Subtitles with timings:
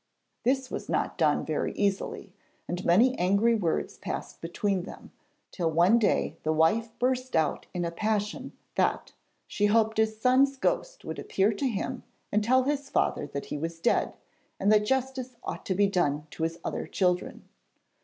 [0.41, 2.33] This was not done very easily,
[2.67, 5.11] and many angry words passed between them,
[5.51, 9.13] till one day the wife burst out in a passion that
[9.45, 12.01] she hoped his son's ghost would appear to him
[12.31, 14.17] and tell his father that he was dead,
[14.59, 17.47] and that justice ought to be done to his other children.